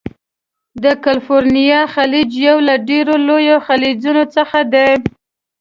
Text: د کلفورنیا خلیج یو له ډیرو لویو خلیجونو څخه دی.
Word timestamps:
د 0.83 0.85
کلفورنیا 1.05 1.81
خلیج 1.93 2.31
یو 2.47 2.57
له 2.67 2.75
ډیرو 2.89 3.15
لویو 3.27 3.57
خلیجونو 3.67 4.23
څخه 4.35 4.59
دی. 4.73 4.89